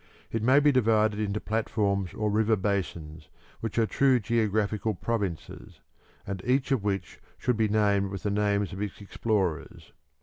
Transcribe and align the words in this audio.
It 0.31 0.41
may 0.41 0.59
be 0.59 0.71
divided 0.71 1.19
into 1.19 1.39
platforms 1.39 2.11
or 2.15 2.31
river 2.31 2.55
basins 2.55 3.29
which 3.59 3.77
are 3.77 3.85
true 3.85 4.19
geographical 4.19 4.95
provinces, 4.95 5.79
and 6.25 6.41
each 6.43 6.71
of 6.71 6.83
which 6.83 7.19
should 7.37 7.55
be 7.55 7.67
labelled 7.67 8.11
with 8.11 8.23
the 8.23 8.31
names 8.31 8.73
of 8.73 8.81
its 8.81 8.99
explorers. 8.99 9.93